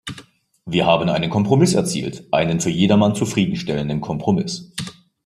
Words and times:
Wir 0.65 0.87
haben 0.87 1.09
einen 1.09 1.29
Kompromiss 1.29 1.75
erzielt, 1.75 2.23
einen 2.31 2.59
für 2.59 2.71
jedermann 2.71 3.13
zufriedenstellenden 3.13 4.01
Kompromiss. 4.01 4.73